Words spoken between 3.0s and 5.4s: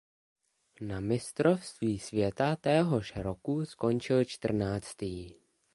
roku skončil čtrnáctý.